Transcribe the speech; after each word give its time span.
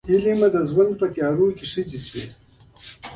هیلې 0.09 0.33
مې 0.39 0.47
د 0.55 0.57
ژوند 0.69 0.91
په 0.99 1.05
تیارو 1.13 1.47
کې 1.57 1.65
ښخې 1.71 1.97
شوې. 2.05 2.23